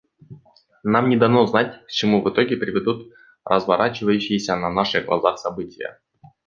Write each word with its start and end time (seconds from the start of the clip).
Нам 0.83 1.09
не 1.09 1.15
дано 1.17 1.45
знать, 1.45 1.85
к 1.85 1.91
чему 1.91 2.23
в 2.23 2.29
итоге 2.31 2.57
приведут 2.57 3.13
разворачивающиеся 3.45 4.55
на 4.55 4.71
наших 4.71 5.05
глазах 5.05 5.37
события. 5.37 5.99